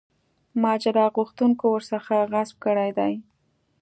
[0.61, 3.13] ماجرا غوښتونکو ورڅخه غصب کړی دی.